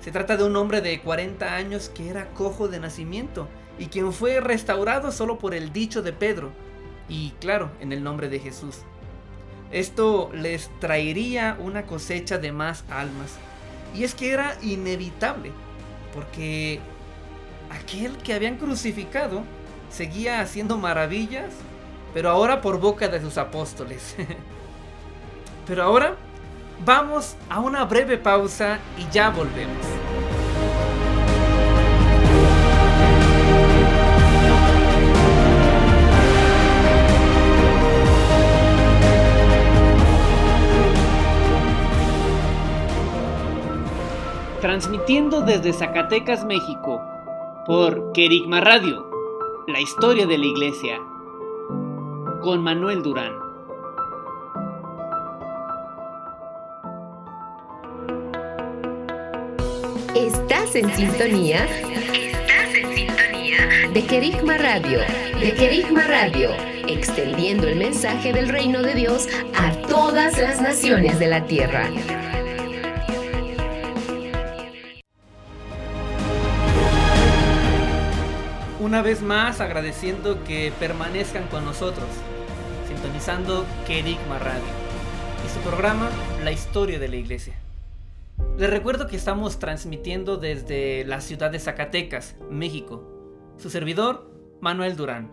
[0.00, 4.12] Se trata de un hombre de 40 años que era cojo de nacimiento y quien
[4.12, 6.52] fue restaurado solo por el dicho de Pedro
[7.08, 8.78] y claro, en el nombre de Jesús.
[9.72, 13.36] Esto les traería una cosecha de más almas.
[13.94, 15.52] Y es que era inevitable,
[16.14, 16.80] porque
[17.70, 19.42] aquel que habían crucificado
[19.90, 21.52] seguía haciendo maravillas,
[22.14, 24.16] pero ahora por boca de sus apóstoles.
[25.66, 26.16] pero ahora
[26.84, 30.25] vamos a una breve pausa y ya volvemos.
[44.66, 47.00] Transmitiendo desde Zacatecas, México,
[47.66, 49.08] por Kerigma Radio,
[49.68, 50.98] la historia de la iglesia,
[52.42, 53.32] con Manuel Durán.
[60.16, 61.64] Estás en sintonía.
[62.12, 64.98] Estás en sintonía de Kerigma Radio.
[65.38, 66.50] De Kerigma Radio.
[66.88, 71.88] Extendiendo el mensaje del reino de Dios a todas las naciones de la tierra.
[78.86, 82.06] Una vez más agradeciendo que permanezcan con nosotros,
[82.86, 84.62] sintonizando Kerigma Radio
[85.44, 86.08] y su programa
[86.44, 87.54] La historia de la iglesia.
[88.56, 93.02] Les recuerdo que estamos transmitiendo desde la ciudad de Zacatecas, México.
[93.58, 94.30] Su servidor,
[94.60, 95.32] Manuel Durán.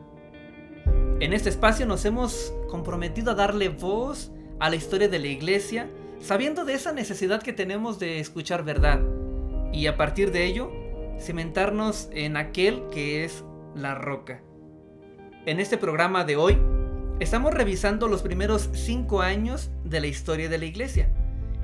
[1.20, 5.91] En este espacio nos hemos comprometido a darle voz a la historia de la iglesia,
[6.20, 8.99] sabiendo de esa necesidad que tenemos de escuchar verdad
[9.72, 10.72] y a partir de ello,
[11.20, 13.43] cimentarnos en aquel que es
[13.76, 14.41] la roca.
[15.45, 16.57] En este programa de hoy,
[17.20, 21.09] estamos revisando los primeros cinco años de la historia de la iglesia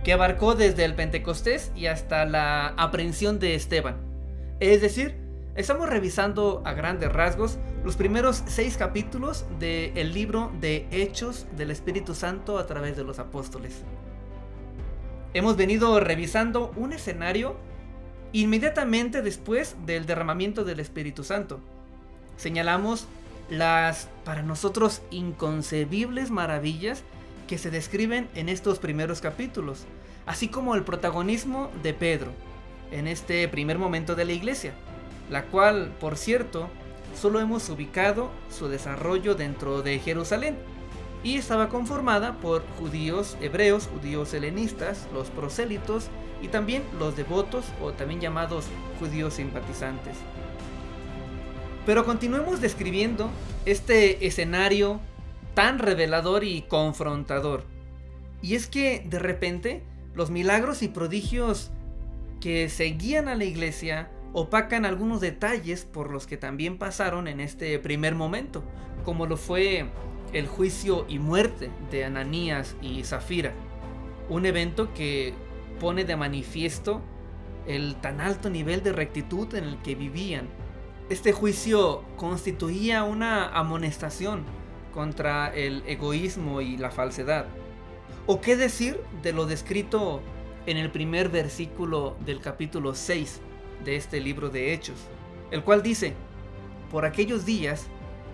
[0.03, 3.97] que abarcó desde el Pentecostés y hasta la aprehensión de Esteban.
[4.59, 5.15] Es decir,
[5.55, 12.15] estamos revisando a grandes rasgos los primeros seis capítulos del libro de Hechos del Espíritu
[12.15, 13.83] Santo a través de los apóstoles.
[15.33, 17.55] Hemos venido revisando un escenario
[18.33, 21.59] inmediatamente después del derramamiento del Espíritu Santo.
[22.37, 23.07] Señalamos
[23.49, 27.03] las para nosotros inconcebibles maravillas
[27.47, 29.85] que se describen en estos primeros capítulos,
[30.25, 32.31] así como el protagonismo de Pedro
[32.91, 34.73] en este primer momento de la iglesia,
[35.29, 36.69] la cual, por cierto,
[37.19, 40.57] solo hemos ubicado su desarrollo dentro de Jerusalén
[41.23, 46.09] y estaba conformada por judíos hebreos, judíos helenistas, los prosélitos
[46.41, 48.65] y también los devotos o también llamados
[48.99, 50.15] judíos simpatizantes.
[51.85, 53.29] Pero continuemos describiendo
[53.65, 54.99] este escenario
[55.53, 57.63] tan revelador y confrontador.
[58.41, 59.83] Y es que de repente
[60.13, 61.71] los milagros y prodigios
[62.39, 67.79] que seguían a la iglesia opacan algunos detalles por los que también pasaron en este
[67.79, 68.63] primer momento,
[69.03, 69.87] como lo fue
[70.33, 73.53] el juicio y muerte de Ananías y Zafira,
[74.29, 75.33] un evento que
[75.79, 77.01] pone de manifiesto
[77.65, 80.47] el tan alto nivel de rectitud en el que vivían.
[81.09, 84.43] Este juicio constituía una amonestación
[84.93, 87.45] contra el egoísmo y la falsedad.
[88.25, 90.21] ¿O qué decir de lo descrito
[90.65, 93.41] en el primer versículo del capítulo 6
[93.85, 94.97] de este libro de Hechos?
[95.51, 96.13] El cual dice,
[96.91, 97.87] por aquellos días,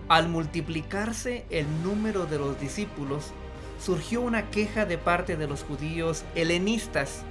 [0.08, 3.32] al multiplicarse el número de los discípulos,
[3.78, 7.24] surgió una queja de parte de los judíos helenistas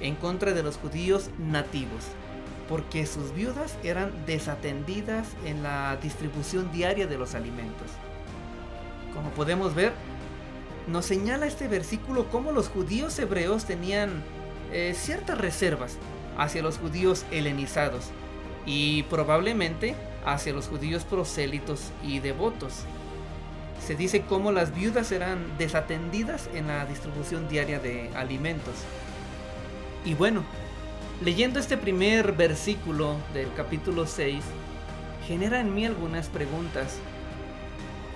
[0.00, 2.04] en contra de los judíos nativos,
[2.68, 7.88] porque sus viudas eran desatendidas en la distribución diaria de los alimentos.
[9.14, 9.92] Como podemos ver,
[10.86, 14.22] nos señala este versículo cómo los judíos hebreos tenían
[14.72, 15.96] eh, ciertas reservas
[16.38, 18.10] hacia los judíos helenizados
[18.66, 19.94] y probablemente
[20.24, 22.84] hacia los judíos prosélitos y devotos.
[23.84, 28.74] Se dice cómo las viudas eran desatendidas en la distribución diaria de alimentos.
[30.04, 30.42] Y bueno,
[31.22, 34.42] leyendo este primer versículo del capítulo 6,
[35.26, 36.98] genera en mí algunas preguntas.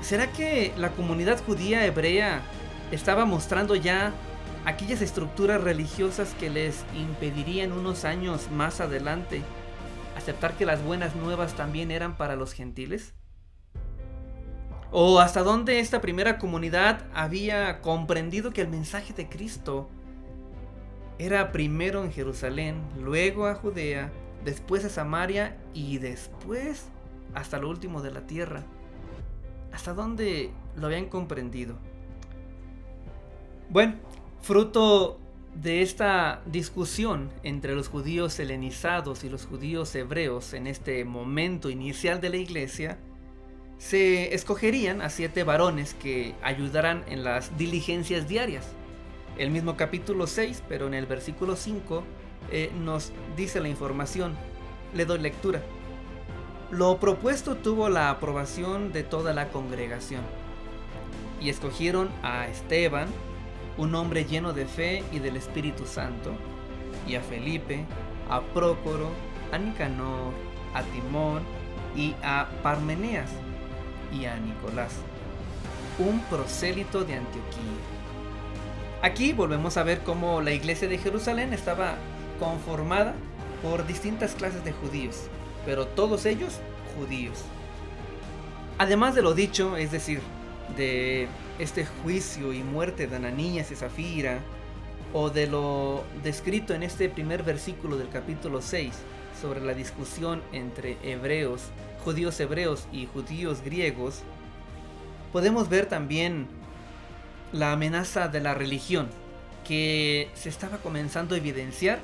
[0.00, 2.42] ¿Será que la comunidad judía hebrea
[2.90, 4.12] estaba mostrando ya
[4.64, 9.42] aquellas estructuras religiosas que les impedirían unos años más adelante
[10.16, 13.12] aceptar que las buenas nuevas también eran para los gentiles?
[14.90, 19.90] ¿O hasta dónde esta primera comunidad había comprendido que el mensaje de Cristo
[21.18, 24.12] era primero en Jerusalén, luego a Judea,
[24.44, 26.86] después a Samaria y después
[27.34, 28.64] hasta lo último de la tierra?
[29.74, 31.76] hasta dónde lo habían comprendido.
[33.68, 33.94] Bueno,
[34.40, 35.18] fruto
[35.54, 42.20] de esta discusión entre los judíos helenizados y los judíos hebreos en este momento inicial
[42.20, 42.98] de la iglesia,
[43.78, 48.66] se escogerían a siete varones que ayudaran en las diligencias diarias.
[49.36, 52.04] El mismo capítulo 6, pero en el versículo 5,
[52.52, 54.36] eh, nos dice la información.
[54.94, 55.60] Le doy lectura.
[56.70, 60.22] Lo propuesto tuvo la aprobación de toda la congregación
[61.40, 63.08] y escogieron a Esteban,
[63.76, 66.32] un hombre lleno de fe y del Espíritu Santo,
[67.06, 67.84] y a Felipe,
[68.30, 69.10] a Prócoro,
[69.52, 70.32] a Nicanor,
[70.74, 71.42] a Timón
[71.96, 73.30] y a Parmeneas
[74.12, 74.94] y a Nicolás,
[75.98, 77.93] un prosélito de Antioquía.
[79.04, 81.96] Aquí volvemos a ver cómo la iglesia de Jerusalén estaba
[82.38, 83.12] conformada
[83.62, 85.24] por distintas clases de judíos,
[85.66, 86.60] pero todos ellos
[86.96, 87.44] judíos.
[88.78, 90.22] Además de lo dicho, es decir,
[90.78, 91.28] de
[91.58, 94.38] este juicio y muerte de Ananías y Zafira,
[95.12, 98.94] o de lo descrito en este primer versículo del capítulo 6
[99.38, 101.60] sobre la discusión entre hebreos,
[102.02, 104.22] judíos hebreos y judíos griegos,
[105.30, 106.48] podemos ver también
[107.54, 109.08] la amenaza de la religión
[109.64, 112.00] que se estaba comenzando a evidenciar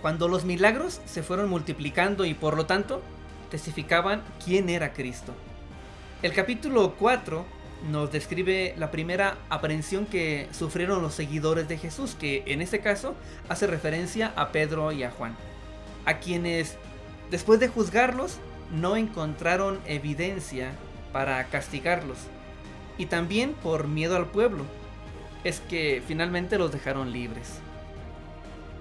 [0.00, 3.02] cuando los milagros se fueron multiplicando y por lo tanto
[3.50, 5.34] testificaban quién era Cristo.
[6.22, 7.44] El capítulo 4
[7.90, 13.16] nos describe la primera aprehensión que sufrieron los seguidores de Jesús, que en este caso
[13.48, 15.36] hace referencia a Pedro y a Juan,
[16.04, 16.76] a quienes
[17.32, 18.38] después de juzgarlos
[18.70, 20.70] no encontraron evidencia
[21.12, 22.18] para castigarlos,
[22.98, 24.64] y también por miedo al pueblo,
[25.44, 27.60] es que finalmente los dejaron libres.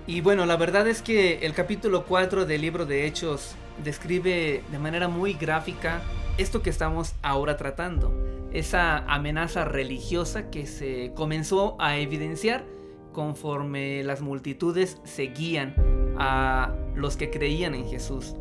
[0.07, 4.79] Y bueno, la verdad es que el capítulo 4 del libro de Hechos describe de
[4.79, 6.01] manera muy gráfica
[6.37, 8.13] esto que estamos ahora tratando,
[8.51, 12.65] esa amenaza religiosa que se comenzó a evidenciar
[13.11, 15.75] conforme las multitudes seguían
[16.17, 18.35] a los que creían en Jesús.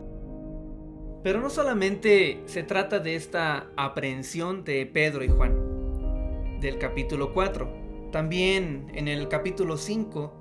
[1.22, 7.79] Pero no solamente se trata de esta aprehensión de Pedro y Juan, del capítulo 4,
[8.10, 10.34] también en el capítulo 5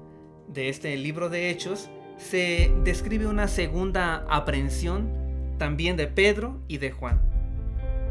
[0.47, 5.09] de este libro de Hechos se describe una segunda aprehensión
[5.57, 7.21] también de Pedro y de Juan,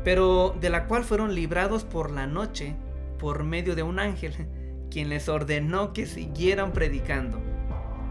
[0.05, 2.77] pero de la cual fueron librados por la noche
[3.19, 4.33] por medio de un ángel,
[4.91, 7.41] quien les ordenó que siguieran predicando.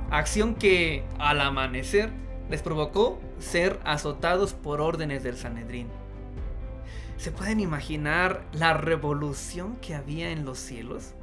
[0.10, 2.10] Acción que al amanecer
[2.50, 5.88] les provocó ser azotados por órdenes del Sanedrín.
[7.18, 11.16] ¿Se pueden imaginar la revolución que había en los cielos?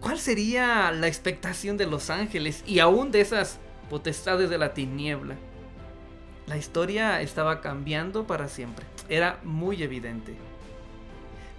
[0.00, 3.58] ¿Cuál sería la expectación de los ángeles y aún de esas
[3.88, 5.36] potestades de la tiniebla?
[6.46, 8.86] La historia estaba cambiando para siempre.
[9.08, 10.36] Era muy evidente.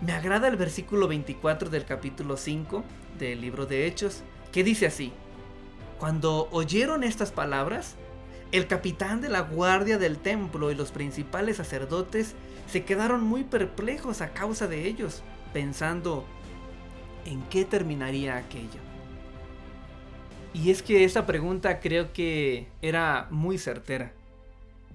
[0.01, 2.83] Me agrada el versículo 24 del capítulo 5
[3.17, 5.11] del libro de Hechos, que dice así.
[5.97, 7.95] Cuando oyeron estas palabras,
[8.51, 12.35] el capitán de la guardia del templo y los principales sacerdotes
[12.67, 16.25] se quedaron muy perplejos a causa de ellos, pensando,
[17.27, 18.79] en qué terminaría aquello.
[20.53, 24.13] Y es que esa pregunta creo que era muy certera.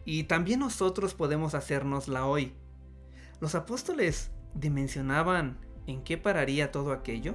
[0.05, 2.53] Y también nosotros podemos hacérnosla hoy.
[3.41, 7.35] ¿Los apóstoles dimensionaban en qué pararía todo aquello?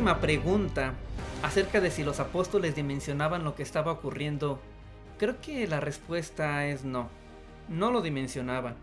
[0.00, 0.94] última pregunta
[1.42, 4.58] acerca de si los apóstoles dimensionaban lo que estaba ocurriendo,
[5.18, 7.10] creo que la respuesta es no.
[7.68, 8.76] No lo dimensionaban,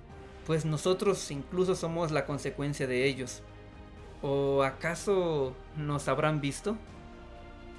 [0.46, 3.42] pues nosotros incluso somos la consecuencia de ellos.
[4.22, 6.78] ¿O acaso nos habrán visto?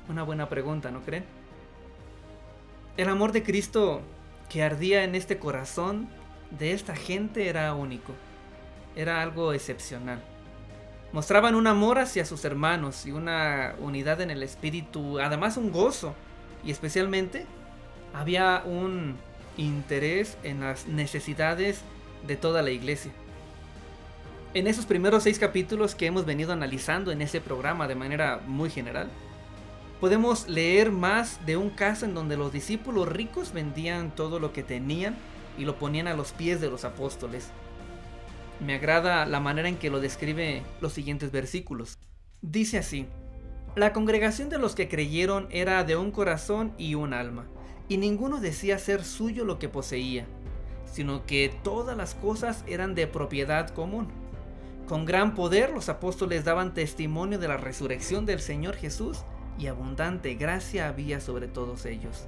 [0.09, 1.25] Una buena pregunta, ¿no creen?
[2.97, 4.01] El amor de Cristo
[4.49, 6.09] que ardía en este corazón
[6.59, 8.15] de esta gente era único.
[8.97, 10.21] Era algo excepcional.
[11.13, 16.15] Mostraban un amor hacia sus hermanos y una unidad en el espíritu, además un gozo.
[16.65, 17.47] Y especialmente
[18.13, 19.17] había un
[19.57, 21.81] interés en las necesidades
[22.27, 23.11] de toda la iglesia.
[24.55, 28.71] En esos primeros seis capítulos que hemos venido analizando en ese programa de manera muy
[28.71, 29.09] general,
[30.01, 34.63] podemos leer más de un caso en donde los discípulos ricos vendían todo lo que
[34.63, 35.17] tenían
[35.59, 37.49] y lo ponían a los pies de los apóstoles.
[38.61, 41.99] Me agrada la manera en que lo describe los siguientes versículos.
[42.43, 43.07] Dice así,
[43.77, 47.47] la congregación de los que creyeron era de un corazón y un alma,
[47.89, 50.27] y ninguno decía ser suyo lo que poseía,
[50.85, 54.09] sino que todas las cosas eran de propiedad común.
[54.89, 59.19] Con gran poder los apóstoles daban testimonio de la resurrección del Señor Jesús,
[59.59, 62.27] y abundante gracia había sobre todos ellos.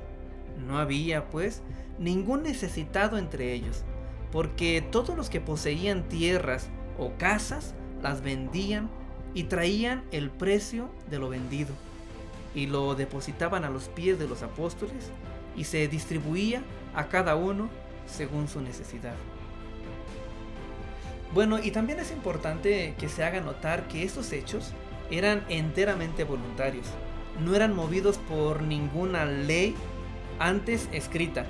[0.67, 1.63] No había, pues,
[1.99, 3.85] ningún necesitado entre ellos,
[4.33, 6.69] porque todos los que poseían tierras
[6.99, 8.91] o casas las vendían
[9.35, 11.75] y traían el precio de lo vendido
[12.55, 15.11] y lo depositaban a los pies de los apóstoles
[15.57, 16.63] y se distribuía
[16.95, 17.69] a cada uno
[18.07, 19.15] según su necesidad.
[21.33, 24.73] Bueno, y también es importante que se haga notar que estos hechos
[25.11, 26.87] eran enteramente voluntarios,
[27.45, 29.75] no eran movidos por ninguna ley
[30.41, 31.47] antes escrita,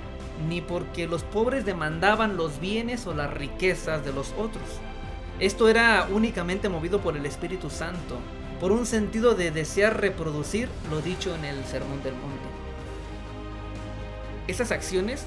[0.47, 4.63] ni porque los pobres demandaban los bienes o las riquezas de los otros.
[5.39, 8.17] Esto era únicamente movido por el Espíritu Santo,
[8.59, 12.45] por un sentido de desear reproducir lo dicho en el Sermón del Monte.
[14.47, 15.25] Esas acciones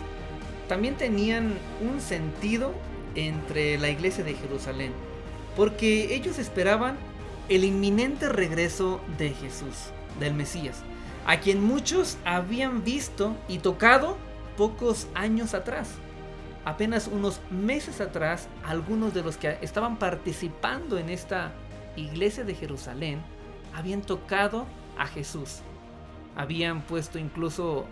[0.69, 2.73] también tenían un sentido
[3.15, 4.93] entre la iglesia de Jerusalén,
[5.57, 6.97] porque ellos esperaban
[7.49, 9.91] el inminente regreso de Jesús,
[10.21, 10.83] del Mesías,
[11.27, 14.17] a quien muchos habían visto y tocado
[14.57, 15.91] pocos años atrás.
[16.65, 21.53] Apenas unos meses atrás, algunos de los que estaban participando en esta
[21.97, 23.23] iglesia de Jerusalén
[23.75, 25.61] habían tocado a Jesús.
[26.37, 27.85] Habían puesto incluso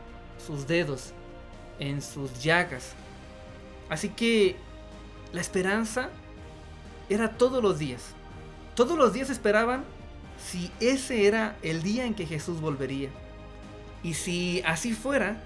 [0.45, 1.13] sus dedos
[1.79, 2.95] en sus llagas.
[3.89, 4.57] Así que
[5.33, 6.09] la esperanza
[7.09, 8.15] era todos los días.
[8.75, 9.85] Todos los días esperaban
[10.39, 13.11] si ese era el día en que Jesús volvería.
[14.03, 15.43] Y si así fuera,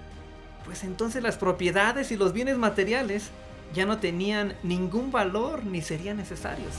[0.67, 3.29] pues entonces las propiedades y los bienes materiales
[3.73, 6.73] ya no tenían ningún valor ni serían necesarios.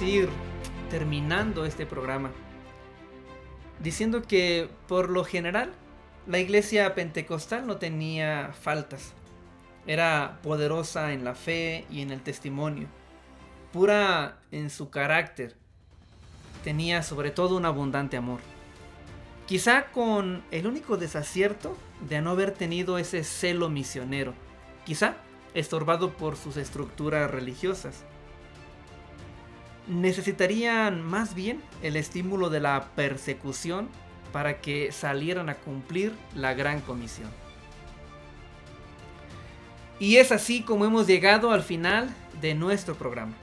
[0.00, 0.28] Ir
[0.90, 2.30] terminando este programa
[3.82, 5.72] diciendo que por lo general
[6.26, 9.12] la iglesia pentecostal no tenía faltas.
[9.86, 12.86] Era poderosa en la fe y en el testimonio,
[13.72, 15.56] pura en su carácter.
[16.62, 18.38] Tenía sobre todo un abundante amor.
[19.46, 21.76] Quizá con el único desacierto
[22.08, 24.34] de no haber tenido ese celo misionero,
[24.84, 25.16] quizá
[25.54, 28.04] estorbado por sus estructuras religiosas
[29.86, 33.88] necesitarían más bien el estímulo de la persecución
[34.32, 37.30] para que salieran a cumplir la gran comisión.
[39.98, 42.10] Y es así como hemos llegado al final
[42.40, 43.34] de nuestro programa.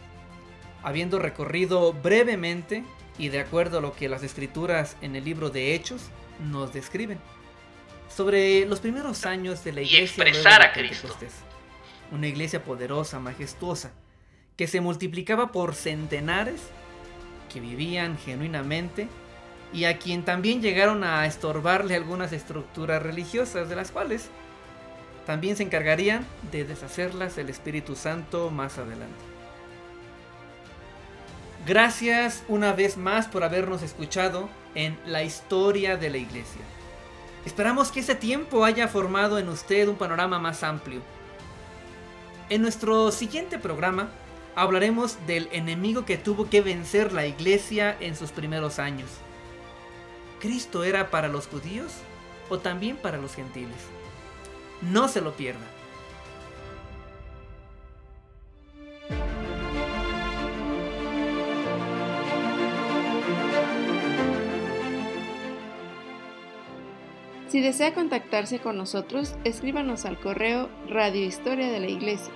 [0.84, 2.84] Habiendo recorrido brevemente
[3.18, 6.10] y de acuerdo a lo que las escrituras en el libro de Hechos
[6.50, 7.20] nos describen
[8.10, 10.00] sobre los primeros años de la iglesia.
[10.00, 11.16] Y expresar a Cristo.
[12.12, 13.92] Una iglesia poderosa, majestuosa,
[14.60, 16.60] que se multiplicaba por centenares
[17.48, 19.08] que vivían genuinamente
[19.72, 24.28] y a quien también llegaron a estorbarle algunas estructuras religiosas de las cuales
[25.26, 29.24] también se encargarían de deshacerlas el Espíritu Santo más adelante.
[31.66, 36.64] Gracias una vez más por habernos escuchado en la historia de la iglesia.
[37.46, 41.02] Esperamos que ese tiempo haya formado en usted un panorama más amplio.
[42.50, 44.10] En nuestro siguiente programa
[44.60, 49.10] hablaremos del enemigo que tuvo que vencer la iglesia en sus primeros años.
[50.42, 51.94] ¿Cristo era para los judíos
[52.50, 53.78] o también para los gentiles?
[54.82, 55.66] No se lo pierda.
[67.48, 72.34] Si desea contactarse con nosotros, escríbanos al correo radiohistoria de la iglesia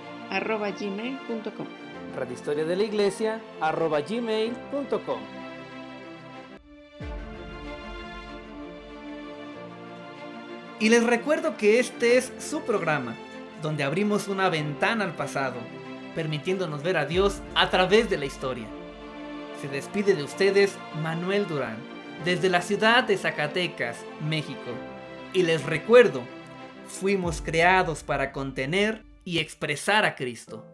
[10.80, 13.14] Y les recuerdo que este es su programa,
[13.62, 15.56] donde abrimos una ventana al pasado,
[16.14, 18.66] permitiéndonos ver a Dios a través de la historia.
[19.62, 21.78] Se despide de ustedes Manuel Durán,
[22.24, 23.96] desde la ciudad de Zacatecas,
[24.28, 24.72] México.
[25.32, 26.22] Y les recuerdo,
[26.86, 30.73] fuimos creados para contener y expresar a Cristo.